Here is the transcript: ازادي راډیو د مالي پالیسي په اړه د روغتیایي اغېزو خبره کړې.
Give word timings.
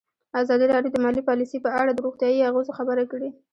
ازادي 0.41 0.65
راډیو 0.73 0.93
د 0.93 0.97
مالي 1.03 1.21
پالیسي 1.29 1.57
په 1.65 1.69
اړه 1.81 1.91
د 1.93 1.99
روغتیایي 2.05 2.45
اغېزو 2.49 2.77
خبره 2.79 3.03
کړې. 3.11 3.29